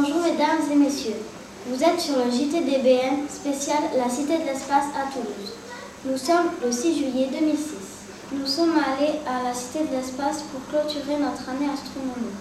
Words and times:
Bonjour 0.00 0.22
mesdames 0.22 0.62
et 0.70 0.76
messieurs. 0.76 1.16
Vous 1.66 1.82
êtes 1.82 1.98
sur 1.98 2.14
le 2.18 2.30
JTDBN 2.30 3.26
spécial 3.28 3.78
La 3.96 4.08
Cité 4.08 4.38
de 4.38 4.44
l'Espace 4.44 4.86
à 4.94 5.10
Toulouse. 5.12 5.54
Nous 6.04 6.16
sommes 6.16 6.50
le 6.64 6.70
6 6.70 6.98
juillet 6.98 7.28
2006. 7.32 7.58
Nous 8.32 8.46
sommes 8.46 8.74
allés 8.76 9.18
à 9.26 9.42
la 9.42 9.52
Cité 9.52 9.80
de 9.80 9.96
l'Espace 9.96 10.44
pour 10.52 10.60
clôturer 10.68 11.18
notre 11.18 11.48
année 11.50 11.66
astronomique. 11.72 12.38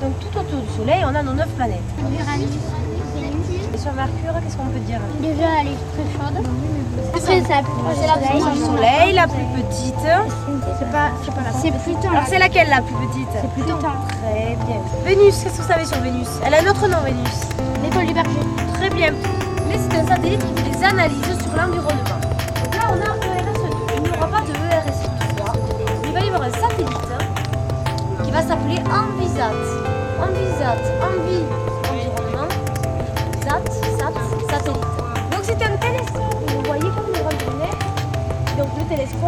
Donc 0.00 0.12
tout 0.18 0.38
autour 0.38 0.60
du 0.62 0.76
Soleil, 0.76 1.04
on 1.04 1.14
a 1.14 1.22
nos 1.22 1.34
neuf 1.34 1.50
planètes. 1.54 1.78
Et 3.72 3.78
sur 3.78 3.92
Mercure, 3.92 4.34
qu'est-ce 4.42 4.56
qu'on 4.56 4.66
peut 4.66 4.80
dire? 4.80 5.00
Déjà, 5.20 5.60
elle 5.60 5.68
est 5.68 5.78
très 5.94 6.06
chaude. 6.18 6.42
C'est 7.14 7.40
la 7.46 7.60
le 7.62 8.64
Soleil, 8.64 9.14
la 9.14 9.28
plus 9.28 9.46
petite. 9.62 9.94
C'est 10.78 10.90
pas, 10.90 11.10
c'est 11.24 11.34
pas 11.34 11.42
la 11.42 11.52
C'est 11.52 11.70
Pluton. 11.70 12.10
Alors 12.10 12.24
c'est 12.26 12.38
laquelle 12.38 12.68
la 12.68 12.82
plus 12.82 12.94
petite 13.08 13.28
C'est 13.32 13.50
Pluton. 13.52 13.78
Très 14.20 14.56
bien. 14.66 14.80
Vénus, 15.04 15.42
qu'est-ce 15.42 15.56
que 15.56 15.62
vous 15.62 15.68
savez 15.68 15.84
sur 15.86 15.98
Vénus 16.00 16.28
Elle 16.44 16.54
a 16.54 16.58
un 16.58 16.66
autre 16.66 16.86
nom, 16.86 17.00
Vénus. 17.00 17.40
L'étoile 17.82 18.06
du 18.06 18.14
berger. 18.14 18.30
Très 18.74 18.90
bien. 18.90 19.12
Mais 19.68 19.78
c'est 19.78 19.98
un 19.98 20.06
satellite 20.06 20.44
qui 20.44 20.62
fait 20.62 20.70
des 20.70 20.84
analyses 20.84 21.38
sur 21.42 21.56
l'environnement. 21.56 22.20
Donc 22.62 22.74
là, 22.76 22.90
on 22.90 23.00
a 23.00 23.16
ERS2. 23.16 23.96
Il 23.96 24.02
n'y 24.02 24.10
aura 24.16 24.28
pas 24.28 24.40
de 24.42 24.52
ERS3. 24.52 25.56
Il 26.04 26.12
va 26.12 26.20
y 26.20 26.28
avoir 26.28 26.42
un 26.42 26.52
satellite 26.52 27.08
hein, 27.12 28.22
qui 28.22 28.30
va 28.30 28.42
s'appeler 28.42 28.78
Envisat. 28.92 29.52
Envisat, 30.20 30.76
Envie, 31.00 31.44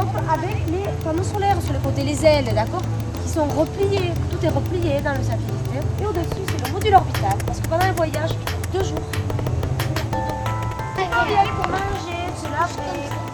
avec 0.00 0.66
les 0.68 0.84
panneaux 1.04 1.22
solaires 1.24 1.60
sur 1.62 1.72
le 1.72 1.78
côté, 1.80 2.02
les 2.04 2.24
ailes, 2.24 2.52
d'accord 2.54 2.82
Qui 3.22 3.28
sont 3.30 3.46
repliés. 3.46 4.12
Tout 4.30 4.44
est 4.44 4.48
replié 4.50 5.00
dans 5.00 5.12
le 5.12 5.22
satellite. 5.22 5.68
hein. 5.74 5.80
Et 6.02 6.06
au-dessus, 6.06 6.44
c'est 6.48 6.66
le 6.66 6.72
module 6.72 6.94
orbital. 6.94 7.36
Parce 7.46 7.60
que 7.60 7.68
pendant 7.68 7.84
un 7.84 7.92
voyage, 7.92 8.30
deux 8.72 8.84
jours, 8.84 8.98
on 10.96 11.30
y 11.30 11.34
aller 11.34 11.50
pour 11.50 11.68
manger, 11.68 12.20
cela, 12.40 12.68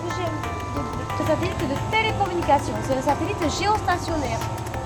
bouger. 0.02 0.28
Ce 1.18 1.26
satellite 1.26 1.58
de 1.68 1.76
télécommunication, 1.90 2.74
c'est 2.86 2.96
un 2.96 3.02
satellite 3.02 3.40
géostationnaire. 3.60 4.40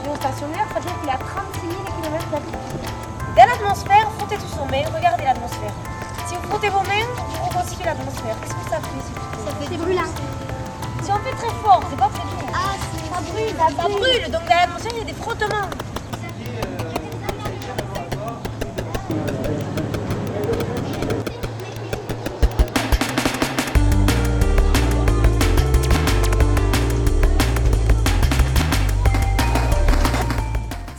Géostationnaire, 0.05 0.67
ça 0.73 0.81
veut 0.81 0.87
dire 0.87 0.97
qu'il 1.01 1.09
est 1.09 1.13
à 1.13 1.19
36 1.19 1.61
000 1.61 1.73
km 2.03 2.27
d'altitude. 2.31 2.85
Dans 3.37 3.47
l'atmosphère, 3.47 4.07
frottez 4.19 4.37
tout 4.37 4.51
son 4.51 4.67
main, 4.67 4.83
regardez 4.95 5.25
l'atmosphère. 5.25 5.75
Si 6.27 6.35
vous 6.35 6.43
frottez 6.49 6.69
vos 6.71 6.83
mains, 6.83 7.07
vous 7.39 7.45
reconstituez 7.49 7.85
l'atmosphère. 7.85 8.35
Qu'est-ce 8.43 8.55
que 8.55 8.71
ça 8.71 8.79
fait 8.83 9.03
si 9.07 9.13
Ça 9.47 9.51
fait 9.55 9.69
des. 9.71 10.38
Très 11.39 11.55
fort, 11.63 11.83
c'est 11.89 11.97
pas 11.97 12.09
très 12.09 12.23
doux. 12.23 12.53
Ah, 12.53 12.75
Ça 13.15 13.21
brûle, 13.21 13.55
ça 13.77 13.89
brûle. 13.89 14.31
Donc 14.31 14.43
dans 14.45 14.55
l'atmosphère, 14.55 14.93
il 14.95 14.99
y 14.99 15.03
a 15.03 15.05
des 15.05 15.13
frottements. 15.13 15.69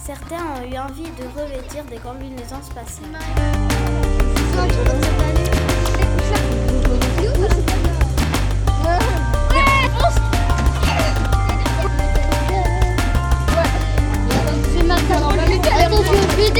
Certains 0.03 0.37
ont 0.37 0.63
eu 0.71 0.77
envie 0.77 1.03
de 1.03 1.39
revêtir 1.39 1.83
des 1.85 1.97
combinaisons 1.97 2.61
spatiales. 2.63 4.28
Nous 16.49 16.55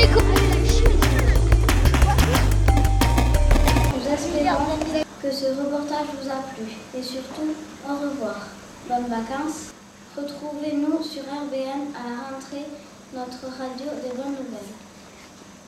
espérons 4.14 4.78
que 5.22 5.32
ce 5.32 5.46
reportage 5.46 6.06
vous 6.14 6.30
a 6.30 6.44
plu 6.54 6.68
et 6.96 7.02
surtout 7.02 7.56
au 7.88 7.94
revoir. 7.94 8.50
Bonnes 8.88 9.10
vacances. 9.10 9.74
Retrouvez-nous 10.16 11.02
sur 11.02 11.24
RBN 11.24 11.92
à 11.96 12.04
la 12.08 12.36
rentrée, 12.36 12.68
notre 13.16 13.48
radio 13.58 13.88
des 14.04 14.16
bonnes 14.16 14.34
nouvelles. 14.34 14.89